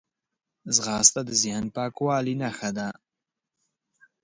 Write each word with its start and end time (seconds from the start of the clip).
ځغاسته 0.75 1.21
د 1.27 1.31
ذهن 1.41 1.65
پاکوالي 1.75 2.33
نښه 2.41 2.69
ده 2.77 2.87